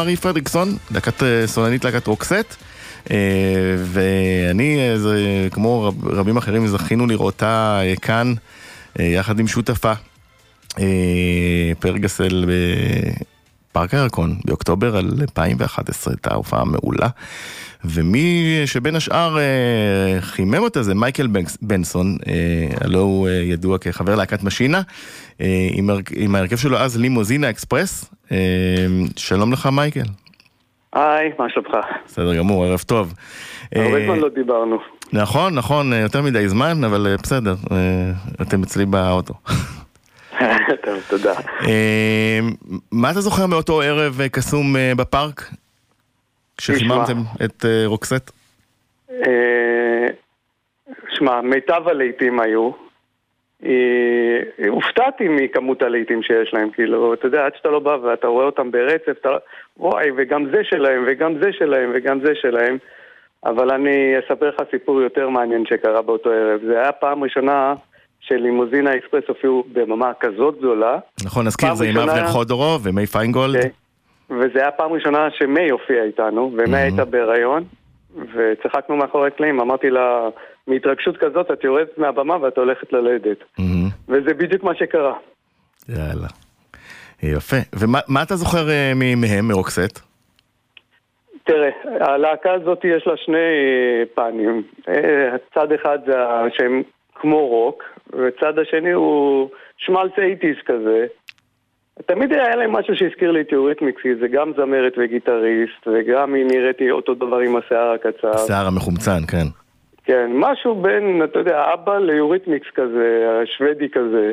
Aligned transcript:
מרי 0.00 0.16
פרדריקסון, 0.16 0.76
להקת 0.90 1.22
סולנית 1.46 1.84
להקת 1.84 2.06
רוקסט. 2.06 2.56
ואני, 3.84 4.78
כמו 5.50 5.92
רבים 6.02 6.36
אחרים, 6.36 6.66
זכינו 6.66 7.06
לראותה 7.06 7.80
כאן 8.02 8.34
יחד 8.98 9.38
עם 9.38 9.46
שותפה, 9.46 9.92
פרגסל 11.78 12.46
בפארק 13.70 13.94
הירקון, 13.94 14.36
באוקטובר 14.44 15.00
2011, 15.00 16.14
הייתה 16.14 16.34
הופעה 16.34 16.64
מעולה. 16.64 17.08
ומי 17.84 18.62
שבין 18.66 18.96
השאר 18.96 19.38
אה, 19.38 20.20
חימם 20.20 20.62
אותה 20.62 20.82
זה 20.82 20.94
מייקל 20.94 21.26
בנסון, 21.62 22.16
אה, 22.28 22.66
הלו 22.80 23.00
הוא 23.00 23.28
אה, 23.28 23.32
ידוע 23.32 23.78
כחבר 23.78 24.14
להקת 24.14 24.42
משינה, 24.42 24.80
עם 26.16 26.34
ההרכב 26.34 26.56
שלו 26.56 26.78
אז 26.78 27.00
לימוזינה 27.00 27.50
אקספרס. 27.50 28.14
שלום 29.16 29.52
לך 29.52 29.66
מייקל. 29.66 30.04
היי, 30.92 31.30
מה 31.38 31.46
שלומך? 31.48 31.68
בסדר 32.06 32.34
גמור, 32.34 32.64
ערב 32.64 32.80
טוב. 32.86 33.14
הרבה 33.74 34.04
זמן 34.06 34.18
לא 34.18 34.28
דיברנו. 34.34 34.78
נכון, 35.12 35.54
נכון, 35.54 35.92
יותר 35.92 36.22
מדי 36.22 36.48
זמן, 36.48 36.84
אבל 36.84 37.16
בסדר, 37.22 37.54
אתם 38.42 38.62
אצלי 38.62 38.86
באוטו. 38.86 39.34
טוב, 40.84 41.00
תודה. 41.08 41.34
מה 42.92 43.10
אתה 43.10 43.20
זוכר 43.20 43.46
מאותו 43.46 43.80
ערב 43.80 44.20
קסום 44.32 44.76
בפארק? 44.96 45.50
כשחיממתם 46.60 47.18
את 47.44 47.64
אה, 47.64 47.82
רוקסט? 47.86 48.30
אה, 49.10 50.06
שמע, 51.08 51.40
מיטב 51.40 51.88
הלהיטים 51.88 52.40
היו. 52.40 52.70
אה, 53.64 54.68
הופתעתי 54.68 55.28
מכמות 55.28 55.82
הלהיטים 55.82 56.22
שיש 56.22 56.54
להם, 56.54 56.70
כאילו, 56.70 57.14
אתה 57.14 57.26
יודע, 57.26 57.46
עד 57.46 57.52
שאתה 57.56 57.68
לא 57.68 57.78
בא 57.78 57.96
ואתה 58.02 58.26
רואה 58.26 58.46
אותם 58.46 58.70
ברצף, 58.70 59.12
אתה... 59.20 59.28
וואי, 59.76 60.08
וגם 60.16 60.44
זה 60.52 60.60
שלהם, 60.62 61.04
וגם 61.06 61.32
זה 61.42 61.50
שלהם, 61.52 61.90
וגם 61.94 62.20
זה 62.20 62.32
שלהם. 62.34 62.78
אבל 63.44 63.70
אני 63.70 64.14
אספר 64.18 64.48
לך 64.48 64.56
סיפור 64.70 65.02
יותר 65.02 65.28
מעניין 65.28 65.64
שקרה 65.66 66.02
באותו 66.02 66.30
ערב. 66.30 66.60
זה 66.66 66.80
היה 66.80 66.92
פעם 66.92 67.24
ראשונה 67.24 67.74
שלימוזינה 68.20 68.96
אקספרס 68.96 69.24
הופיעו 69.28 69.64
בממה 69.72 70.12
כזאת 70.20 70.58
גדולה. 70.58 70.98
נכון, 71.24 71.46
נזכיר, 71.46 71.74
זה 71.74 71.88
עם 71.88 71.98
אבנר 71.98 72.26
חודורוב 72.26 72.80
ומי 72.84 73.06
פיינגולד. 73.06 73.62
כן. 73.62 73.68
וזה 74.30 74.60
היה 74.60 74.70
פעם 74.70 74.92
ראשונה 74.92 75.28
שמי 75.30 75.70
הופיע 75.70 76.04
איתנו, 76.04 76.52
ומי 76.52 76.64
mm-hmm. 76.64 76.76
הייתה 76.76 77.04
בהיריון, 77.04 77.64
וצחקנו 78.34 78.96
מאחורי 78.96 79.30
קלעים, 79.30 79.60
אמרתי 79.60 79.90
לה, 79.90 80.28
מהתרגשות 80.66 81.16
כזאת 81.16 81.50
את 81.50 81.64
יורדת 81.64 81.98
מהבמה 81.98 82.36
ואת 82.42 82.58
הולכת 82.58 82.92
ללדת. 82.92 83.38
Mm-hmm. 83.40 83.62
וזה 84.08 84.34
בדיוק 84.34 84.62
מה 84.62 84.74
שקרה. 84.74 85.14
יאללה. 85.88 86.28
יפה. 87.22 87.56
ומה 87.78 88.22
אתה 88.22 88.36
זוכר 88.36 88.66
uh, 88.66 88.94
מהם, 88.96 89.48
מרוקסט? 89.48 90.00
תראה, 91.44 91.70
הלהקה 92.00 92.52
הזאת 92.52 92.84
יש 92.84 93.06
לה 93.06 93.16
שני 93.16 93.36
uh, 93.36 94.08
פנים. 94.14 94.62
Uh, 94.80 94.90
צד 95.54 95.72
אחד 95.72 95.98
זה 96.06 96.14
שהם 96.56 96.82
כמו 97.14 97.46
רוק, 97.48 97.82
וצד 98.06 98.58
השני 98.58 98.92
הוא 98.92 99.50
שמלס 99.76 100.12
אייטיס 100.18 100.56
כזה. 100.66 101.06
תמיד 102.06 102.32
היה 102.32 102.56
להם 102.56 102.72
משהו 102.72 102.96
שהזכיר 102.96 103.30
לי 103.30 103.40
את 103.40 103.52
יוריתמיקס, 103.52 104.00
זה 104.20 104.28
גם 104.28 104.52
זמרת 104.56 104.92
וגיטריסט, 104.98 105.86
וגם 105.86 106.34
היא 106.34 106.44
נראית 106.44 106.76
אותו 106.90 107.14
דבר 107.14 107.38
עם 107.38 107.56
השיער 107.56 107.90
הקצר. 107.90 108.30
השיער 108.30 108.66
המחומצן, 108.66 109.20
כן. 109.28 109.46
כן, 110.04 110.30
משהו 110.34 110.74
בין, 110.74 111.24
אתה 111.24 111.38
יודע, 111.38 111.64
אבא 111.74 111.98
ליוריתמיקס 111.98 112.66
כזה, 112.74 113.42
שוודי 113.58 113.88
כזה. 113.88 114.32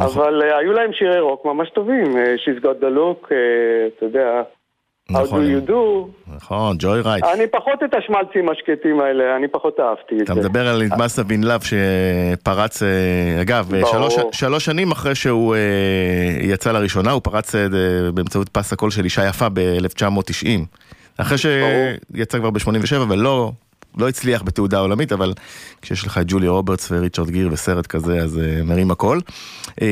נכון. 0.00 0.22
אבל 0.22 0.42
אה, 0.42 0.54
היו 0.54 0.72
להם 0.72 0.92
שירי 0.92 1.20
רוק 1.20 1.44
ממש 1.44 1.70
טובים, 1.70 2.04
אה, 2.04 2.40
She's 2.40 2.62
got 2.62 2.82
the 2.82 2.90
look, 2.96 3.24
אה, 3.24 3.32
אתה 3.96 4.04
יודע, 4.06 4.42
נכון, 5.10 5.44
How 5.44 5.64
do 5.64 5.68
you 5.68 5.70
do? 5.70 6.32
נכון, 6.36 6.76
Joyride. 6.78 7.24
אני 7.24 7.46
פחות 7.46 7.82
את 7.84 7.94
השמלצים 7.94 8.48
השקטים 8.48 9.00
האלה, 9.00 9.36
אני 9.36 9.48
פחות 9.48 9.80
אהבתי 9.80 10.14
את 10.14 10.26
זה. 10.26 10.32
אתה 10.32 10.34
מדבר 10.34 10.68
על 10.68 10.82
It 10.82 10.95
Must 10.95 11.22
Have 11.22 11.33
Been 11.33 11.44
Love 11.44 11.60
שפרץ, 11.60 12.82
אה, 12.82 12.88
אגב, 13.42 13.72
שלוש, 13.90 14.16
שלוש 14.32 14.64
שנים 14.64 14.90
אחרי 14.92 15.14
שהוא 15.14 15.54
אה, 15.54 15.60
יצא 16.42 16.72
לראשונה, 16.72 17.10
הוא 17.10 17.20
פרץ 17.24 17.54
אה, 17.54 17.66
באמצעות 18.14 18.48
פס 18.48 18.72
הקול 18.72 18.90
של 18.90 19.04
אישה 19.04 19.26
יפה 19.26 19.48
ב-1990. 19.52 20.48
אחרי 21.16 21.38
שיצא 21.38 22.38
כבר 22.38 22.50
ב-87 22.50 22.96
ולא 23.08 23.52
לא 23.98 24.08
הצליח 24.08 24.42
בתעודה 24.42 24.78
עולמית, 24.78 25.12
אבל 25.12 25.32
כשיש 25.82 26.06
לך 26.06 26.18
את 26.18 26.24
ג'ולי 26.26 26.48
רוברטס 26.48 26.92
וריצ'רד 26.92 27.30
גיר 27.30 27.48
וסרט 27.52 27.86
כזה, 27.86 28.16
אז 28.16 28.38
uh, 28.38 28.64
מרים 28.64 28.90
הכל. 28.90 29.18
Uh, 29.68 29.82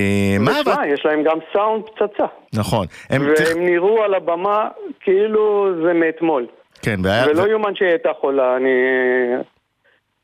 מה 0.40 0.60
אבל... 0.60 0.72
יש 0.94 1.02
להם 1.04 1.22
גם 1.22 1.38
סאונד 1.52 1.84
פצצה. 1.84 2.24
נכון. 2.52 2.86
הם 3.10 3.22
והם 3.22 3.34
צריך... 3.34 3.56
נראו 3.56 4.02
על 4.02 4.14
הבמה 4.14 4.68
כאילו 5.00 5.70
זה 5.84 5.92
מאתמול. 5.92 6.46
כן, 6.82 7.00
והיה... 7.04 7.26
ולא 7.26 7.50
יאומן 7.50 7.74
שהיא 7.74 7.88
הייתה 7.88 8.10
חולה, 8.20 8.56
אני... 8.56 8.68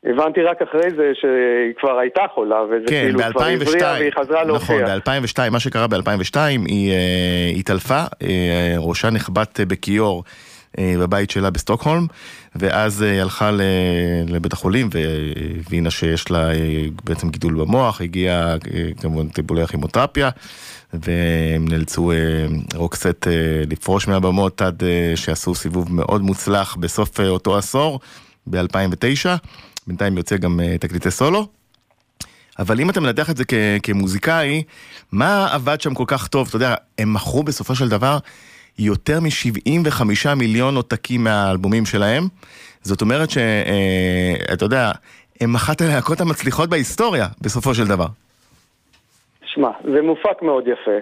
הבנתי 0.05 0.41
רק 0.41 0.61
אחרי 0.61 0.89
זה 0.97 1.11
שהיא 1.13 1.73
כבר 1.79 1.97
הייתה 1.97 2.21
חולה, 2.33 2.63
וזה 2.63 2.85
כן, 2.87 3.03
כאילו 3.03 3.19
כבר 3.19 3.43
הבריאה 3.43 3.93
והיא 3.93 4.11
חזרה 4.19 4.43
להופיע. 4.43 4.81
נכון, 4.81 4.99
ב-2002, 5.13 5.49
מה 5.51 5.59
שקרה 5.59 5.87
ב-2002, 5.87 6.37
היא 6.67 6.93
התעלפה, 7.59 8.03
ראשה 8.77 9.09
נחבט 9.09 9.59
בכיור. 9.59 10.23
אה, 10.79 10.95
בבית 10.99 11.29
שלה 11.29 11.49
בסטוקהולם, 11.49 12.07
ואז 12.55 13.03
אה, 13.03 13.11
היא 13.11 13.21
הלכה 13.21 13.51
לבית 14.27 14.53
החולים 14.53 14.89
והבינה 14.91 15.91
שיש 15.91 16.31
לה 16.31 16.51
אה, 16.51 16.85
בעצם 17.03 17.29
גידול 17.29 17.53
במוח, 17.53 18.01
הגיעה 18.01 18.55
כמובן 19.01 19.27
טיפולי 19.27 19.63
הכימותרפיה, 19.63 20.29
והם 20.93 21.67
נאלצו 21.67 22.11
רוקסט 22.75 23.27
לפרוש 23.67 24.07
מהבמות 24.07 24.61
עד 24.61 24.83
שעשו 25.15 25.55
סיבוב 25.55 25.93
מאוד 25.93 26.21
מוצלח 26.21 26.75
בסוף 26.75 27.19
אותו 27.19 27.57
עשור, 27.57 27.99
ב-2009. 28.47 29.29
בינתיים 29.87 30.17
יוצא 30.17 30.37
גם 30.37 30.59
תקליטי 30.79 31.11
סולו. 31.11 31.47
אבל 32.59 32.79
אם 32.79 32.89
אתה 32.89 32.99
מנתח 32.99 33.29
את 33.29 33.37
זה 33.37 33.43
כמוזיקאי, 33.83 34.63
מה 35.11 35.47
עבד 35.51 35.81
שם 35.81 35.93
כל 35.93 36.03
כך 36.07 36.27
טוב? 36.27 36.47
אתה 36.47 36.55
יודע, 36.55 36.75
הם 36.97 37.13
מכרו 37.13 37.43
בסופו 37.43 37.75
של 37.75 37.89
דבר 37.89 38.17
יותר 38.79 39.19
מ-75 39.19 40.35
מיליון 40.35 40.75
עותקים 40.75 41.23
מהאלבומים 41.23 41.85
שלהם. 41.85 42.23
זאת 42.81 43.01
אומרת 43.01 43.29
שאתה 43.29 43.41
אה, 44.49 44.65
יודע, 44.65 44.91
הם 45.41 45.55
אחת 45.55 45.81
הלהקות 45.81 46.21
המצליחות 46.21 46.69
בהיסטוריה, 46.69 47.25
בסופו 47.41 47.73
של 47.73 47.87
דבר. 47.87 48.07
שמע, 49.45 49.69
זה 49.93 50.01
מופק 50.01 50.41
מאוד 50.41 50.67
יפה. 50.67 50.97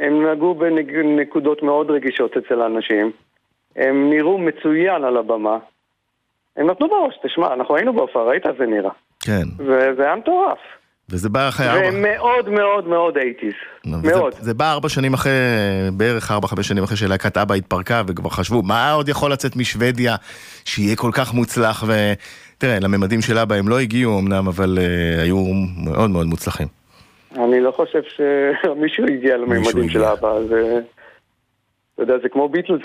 הם 0.00 0.26
נגעו 0.26 0.54
בנקודות 0.54 1.62
מאוד 1.62 1.90
רגישות 1.90 2.36
אצל 2.36 2.60
האנשים. 2.60 3.12
הם 3.76 4.10
נראו 4.10 4.38
מצוין 4.38 5.04
על 5.04 5.16
הבמה. 5.16 5.58
הם 6.56 6.70
נתנו 6.70 6.88
בראש, 6.88 7.14
תשמע, 7.22 7.54
אנחנו 7.54 7.76
היינו 7.76 7.92
בהופעה, 7.92 8.22
ראית 8.22 8.44
זה 8.58 8.66
נראה. 8.66 8.90
כן. 9.20 9.42
וזה 9.58 10.02
היה 10.02 10.16
מטורף. 10.16 10.58
וזה 11.10 11.28
בא 11.28 11.48
אחרי 11.48 11.68
ארבע... 11.68 11.88
ומאוד 11.92 12.48
מאוד 12.48 12.88
מאוד 12.88 13.16
אייטיז. 13.16 13.52
מאוד. 13.86 14.34
זה 14.40 14.54
בא 14.54 14.72
ארבע 14.72 14.88
שנים 14.88 15.14
אחרי, 15.14 15.32
בערך 15.92 16.30
ארבע 16.30 16.48
חמש 16.48 16.68
שנים 16.68 16.84
אחרי 16.84 16.96
שלהקת 16.96 17.36
אבא 17.36 17.54
התפרקה, 17.54 18.02
וכבר 18.06 18.30
חשבו, 18.30 18.62
מה 18.62 18.92
עוד 18.92 19.08
יכול 19.08 19.32
לצאת 19.32 19.56
משוודיה 19.56 20.16
שיהיה 20.64 20.96
כל 20.96 21.10
כך 21.14 21.34
מוצלח, 21.34 21.84
ותראה, 21.86 22.80
לממדים 22.80 23.20
של 23.20 23.38
אבא 23.38 23.54
הם 23.54 23.68
לא 23.68 23.78
הגיעו 23.78 24.18
אמנם, 24.18 24.48
אבל 24.48 24.78
uh, 24.78 25.22
היו 25.22 25.36
מאוד 25.84 26.10
מאוד 26.10 26.26
מוצלחים. 26.26 26.66
אני 27.36 27.60
לא 27.60 27.70
חושב 27.70 28.02
שמישהו 28.02 29.04
הגיע 29.14 29.36
לממדים 29.36 29.88
של 29.88 30.04
אבא, 30.04 30.42
זה... 30.48 30.80
אתה 31.96 32.04
יודע, 32.04 32.14
זה 32.22 32.28
כמו 32.28 32.48
ביטלס 32.48 32.80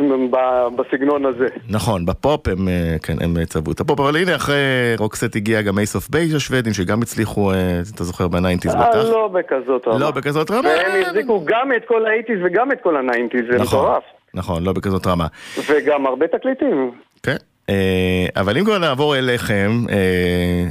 בסגנון 0.75 1.25
הזה. 1.25 1.45
נכון, 1.69 2.05
בפופ 2.05 2.47
הם, 2.47 2.67
אה, 2.67 2.95
כן, 3.03 3.13
הם 3.21 3.45
צבעו 3.45 3.73
את 3.73 3.79
הפופ, 3.79 3.99
אבל 3.99 4.17
הנה 4.17 4.35
אחרי 4.35 4.55
רוקסט 4.99 5.35
הגיע 5.35 5.61
גם 5.61 5.77
Ace 5.77 5.95
of 5.95 6.09
Base 6.09 6.35
השוודים, 6.35 6.73
שגם 6.73 7.01
הצליחו, 7.01 7.51
אה, 7.51 7.81
אתה 7.95 8.03
זוכר, 8.03 8.27
ב 8.27 8.33
nineties 8.33 8.75
בטח. 8.75 8.95
לא 8.95 9.27
בכזאת 9.33 9.87
רמה. 9.87 9.99
לא 9.99 10.11
בכזאת 10.11 10.51
רמה. 10.51 10.69
והם 10.69 11.01
החזיקו 11.01 11.41
גם 11.45 11.71
את 11.77 11.81
כל 11.87 12.05
ה 12.05 12.09
eighties 12.09 12.39
וגם 12.45 12.71
את 12.71 12.77
כל 12.83 12.97
ה 12.97 13.02
nineties, 13.02 13.41
זה 13.51 13.57
נכון, 13.57 13.79
מטורף. 13.79 14.03
נכון, 14.33 14.63
לא 14.63 14.73
בכזאת 14.73 15.07
רמה. 15.07 15.27
וגם 15.69 16.05
הרבה 16.05 16.27
תקליטים. 16.27 16.91
כן. 17.23 17.37
אה, 17.69 18.25
אבל 18.35 18.57
אם 18.57 18.65
כבר 18.65 18.77
נעבור 18.77 19.17
אליכם, 19.17 19.71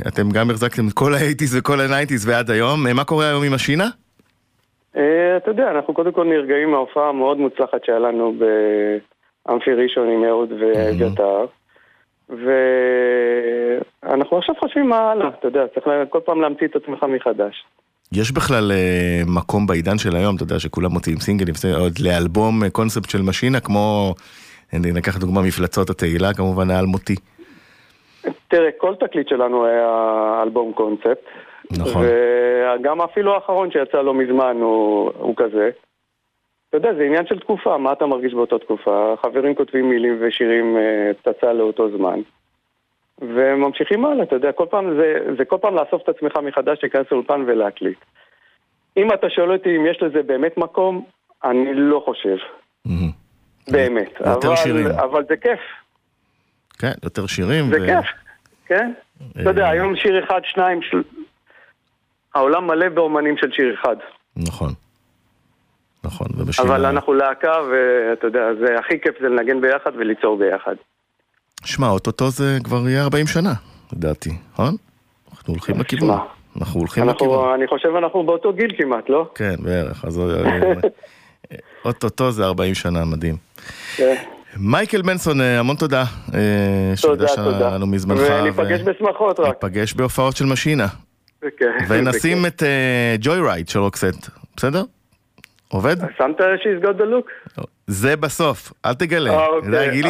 אתם 0.09 0.31
גם 0.31 0.51
החזקתם 0.51 0.89
את 0.89 0.93
כל 0.93 1.15
ה 1.15 1.19
eighties 1.19 1.57
וכל 1.57 1.81
ה 1.81 1.86
nineties 1.86 2.29
ועד 2.29 2.51
היום, 2.51 2.87
מה 2.95 3.05
קורה 3.05 3.29
היום 3.29 3.45
עם 3.45 3.53
משינה? 3.55 3.89
אה, 4.97 5.37
אתה 5.37 5.51
יודע, 5.51 5.71
אנחנו 5.71 5.95
קודם 5.95 6.13
כל 6.13 6.25
נרגעים 6.25 6.71
מההופעה 6.71 7.09
המאוד 7.09 7.39
מוצלחת 7.39 7.85
שהיה 7.85 7.99
לנו 7.99 8.35
באמפי 9.47 9.71
ראשון 9.73 10.09
עם 10.09 10.25
אהוד 10.25 10.53
ואביתר. 10.53 11.47
ואנחנו 14.03 14.39
עכשיו 14.39 14.55
חושבים 14.61 14.89
מה 14.89 14.99
הלאה, 14.99 15.29
אתה 15.29 15.49
יודע, 15.49 15.67
צריך 15.75 15.87
כל 16.09 16.21
פעם 16.25 16.41
להמציא 16.41 16.67
את 16.67 16.77
עצמך 16.77 17.03
מחדש. 17.03 17.65
יש 18.13 18.33
בכלל 18.33 18.73
uh, 18.73 19.31
מקום 19.37 19.67
בעידן 19.67 19.99
של 19.99 20.17
היום, 20.17 20.37
אתה 20.37 20.43
יודע, 20.43 20.59
שכולם 20.59 20.91
מוציאים 20.91 21.19
סינגלים, 21.19 21.55
עוד 21.79 21.93
לאלבום 21.99 22.69
קונספט 22.73 23.11
של 23.11 23.23
משינה, 23.23 23.61
כמו, 23.61 24.15
אני 24.73 24.93
ניקח 24.93 25.19
דוגמה 25.19 25.43
מפלצות 25.43 25.91
התהילה, 25.91 26.35
כמובן 26.35 26.71
האלמותי. 26.71 27.15
תראה, 28.49 28.69
כל 28.79 28.95
תקליט 29.01 29.29
שלנו 29.29 29.67
היה 29.67 30.41
אלבום 30.43 30.73
קונספט. 30.73 31.19
נכון. 31.79 32.07
וגם 32.81 33.01
אפילו 33.01 33.35
האחרון 33.35 33.71
שיצא 33.71 34.03
לא 34.03 34.15
מזמן 34.15 34.57
הוא, 34.61 35.11
הוא 35.19 35.35
כזה. 35.37 35.71
אתה 36.69 36.77
יודע, 36.77 36.95
זה 36.95 37.03
עניין 37.03 37.27
של 37.27 37.39
תקופה, 37.39 37.79
מה 37.79 37.93
אתה 37.93 38.07
מרגיש 38.07 38.35
באותה 38.35 38.59
תקופה? 38.59 39.15
חברים 39.23 39.55
כותבים 39.55 39.89
מילים 39.89 40.19
ושירים 40.21 40.77
אה, 40.77 41.11
פצצה 41.15 41.53
לאותו 41.53 41.97
זמן. 41.97 42.21
וממשיכים 43.21 44.05
הלאה, 44.05 44.23
אתה 44.23 44.37
יודע, 44.37 44.53
כל 44.53 44.67
פעם 44.71 44.97
זה, 44.97 45.35
זה 45.39 45.45
כל 45.45 45.57
פעם 45.61 45.75
לאסוף 45.75 46.03
את 46.03 46.09
עצמך 46.09 46.37
מחדש, 46.37 46.79
להיכנס 46.83 47.07
לאולפן 47.13 47.45
ולהקליט. 47.47 47.99
אם 48.97 49.13
אתה 49.13 49.31
שואל 49.31 49.53
אותי 49.53 49.77
אם 49.77 49.87
יש 49.87 50.03
לזה 50.03 50.23
באמת 50.23 50.57
מקום, 50.57 51.05
אני 51.45 51.75
לא 51.75 52.03
חושב. 52.05 52.37
באמת. 53.71 54.13
יותר 54.27 54.49
אבל, 54.49 54.57
שירים. 54.57 54.87
אבל 54.87 55.25
זה 55.29 55.37
כיף, 55.37 55.61
כן, 56.79 56.93
יותר 57.05 57.27
שירים. 57.27 57.65
זה 57.71 57.77
ו- 57.83 57.87
כיף, 57.87 58.07
כן? 58.67 58.93
אתה 59.41 59.51
יודע, 59.51 59.69
היום 59.69 59.97
שיר 59.97 60.25
אחד, 60.25 60.41
שניים, 60.45 60.83
של... 60.83 61.03
העולם 62.35 62.67
מלא 62.67 62.89
באומנים 62.89 63.37
של 63.37 63.51
שיר 63.53 63.75
אחד. 63.81 63.97
נכון. 64.37 64.73
נכון, 66.05 66.27
ובשיר... 66.37 66.65
אבל 66.65 66.87
אנחנו 66.87 67.15
להקה, 67.15 67.53
ואתה 67.71 68.27
יודע, 68.27 68.41
זה 68.61 68.79
הכי 68.79 69.01
כיף 69.01 69.15
זה 69.21 69.29
לנגן 69.29 69.61
ביחד 69.61 69.91
וליצור 69.99 70.39
ביחד. 70.39 70.75
שמע, 71.65 71.89
אוטוטו 71.89 72.31
זה 72.31 72.59
כבר 72.65 72.89
יהיה 72.89 73.03
40 73.03 73.27
שנה, 73.27 73.53
לדעתי, 73.93 74.31
נכון? 74.53 74.77
אנחנו 75.33 75.55
הולכים 75.55 75.81
לכיוון. 75.81 76.19
אנחנו 76.61 76.81
הולכים 76.81 77.09
לכיוון. 77.09 77.55
אני 77.55 77.67
חושב 77.67 77.89
אנחנו 77.99 78.27
באותו 78.27 78.53
גיל 78.53 78.71
כמעט, 78.79 79.09
לא? 79.09 79.31
כן, 79.35 79.55
בערך. 79.59 80.05
אז 80.05 80.23
אוטוטו 81.85 82.31
זה 82.31 82.45
40 82.45 82.75
שנה, 82.75 83.05
מדהים. 83.05 83.37
כן. 83.97 84.15
מייקל 84.57 85.03
בנסון, 85.03 85.41
אה, 85.41 85.59
המון 85.59 85.77
תודה. 85.77 86.05
אה, 86.35 86.93
תודה, 87.03 87.29
שהקדשת 87.29 87.45
תודה. 87.45 87.75
לנו 87.75 87.87
מזמנך. 87.87 88.21
וניפגש 88.21 88.81
בשמחות 88.81 89.41
רק. 89.41 89.65
ניפגש 89.65 89.95
בהופעות 89.95 90.37
של 90.37 90.45
משינה. 90.45 90.87
כן, 91.59 91.67
ונשים. 91.89 92.47
את 92.47 92.63
Joyride 93.21 93.69
של 93.69 93.79
רוקסט, 93.79 94.29
בסדר? 94.57 94.83
עובד? 95.69 95.97
שמת 96.19 96.41
She's 96.41 96.85
got 96.85 97.01
the 97.01 97.05
look? 97.05 97.63
זה 97.87 98.17
בסוף, 98.17 98.73
אל 98.85 98.95
תגלה. 98.95 99.31
אה, 99.31 99.47
אוקיי, 99.47 100.03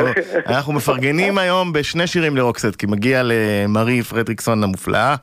אוקיי. 0.00 0.22
אנחנו, 0.46 0.72
מפרגנים 0.72 1.38
היום 1.38 1.72
בשני 1.72 2.06
שירים 2.06 2.36
לרוקסט, 2.36 2.76
כי 2.76 2.86
מגיע 2.86 3.22
למרי 3.24 4.02
פרדריקסון 4.02 4.64
המופלאה, 4.64 5.14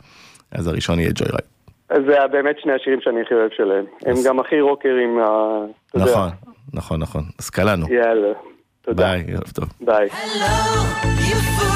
אז 0.51 0.67
הראשון 0.67 0.99
יהיה 0.99 1.11
Joyride. 1.15 2.05
זה 2.09 2.27
באמת 2.31 2.55
שני 2.59 2.73
השירים 2.73 2.99
שאני 3.01 3.21
הכי 3.21 3.33
אוהב 3.33 3.51
שלהם. 3.57 3.85
הם 4.05 4.15
גם 4.25 4.39
הכי 4.39 4.61
רוקרים, 4.61 5.19
ה- 5.19 5.25
אתה 5.89 5.97
יודע. 5.99 6.11
נכון, 6.11 6.29
נכון, 6.73 6.99
נכון. 6.99 7.23
אז 7.39 7.49
קלענו. 7.49 7.85
יאללה. 7.93 8.33
תודה. 8.81 9.03
ביי, 9.03 9.23
ערב 9.33 9.51
טוב. 9.53 9.69
ביי. 9.81 10.07
Hello, 10.07 11.05
you 11.19 11.35
fool. 11.59 11.69